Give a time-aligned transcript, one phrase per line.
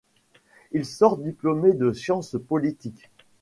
[0.71, 3.07] Il sort diplômé de science politique.